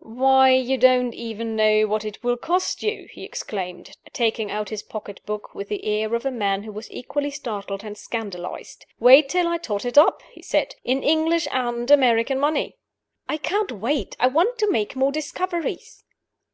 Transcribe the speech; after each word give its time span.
"Why, 0.00 0.48
you 0.48 0.78
don't 0.78 1.12
even 1.12 1.56
know 1.56 1.86
what 1.86 2.06
it 2.06 2.24
will 2.24 2.38
cost 2.38 2.82
you!" 2.82 3.06
he 3.12 3.22
exclaimed, 3.22 3.98
taking 4.14 4.50
out 4.50 4.70
his 4.70 4.82
pocket 4.82 5.20
book 5.26 5.54
with 5.54 5.68
the 5.68 5.84
air 5.84 6.14
of 6.14 6.24
a 6.24 6.30
man 6.30 6.62
who 6.62 6.72
was 6.72 6.90
equally 6.90 7.30
startled 7.30 7.84
and 7.84 7.98
scandalized. 7.98 8.86
"Wait 8.98 9.28
till 9.28 9.46
I 9.46 9.58
tot 9.58 9.84
it 9.84 9.98
up," 9.98 10.22
he 10.32 10.40
said, 10.40 10.74
"in 10.84 11.02
English 11.02 11.46
and 11.52 11.90
American 11.90 12.40
money." 12.40 12.78
"I 13.28 13.36
can't 13.36 13.72
wait! 13.72 14.16
I 14.18 14.26
want 14.26 14.56
to 14.60 14.70
make 14.72 14.96
more 14.96 15.12
discoveries!" 15.12 16.02